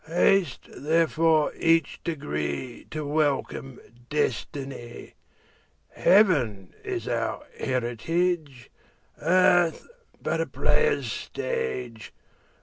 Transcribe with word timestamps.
35 0.05 0.23
Haste 0.23 0.69
therefore 0.71 1.53
each 1.59 1.99
degree 2.03 2.87
To 2.89 3.05
welcome 3.05 3.79
destiny; 4.09 5.13
Heaven 5.91 6.73
is 6.83 7.07
our 7.07 7.43
heritage, 7.59 8.71
Earth 9.21 9.85
but 10.19 10.41
a 10.41 10.47
player's 10.47 11.11
stage. 11.11 12.13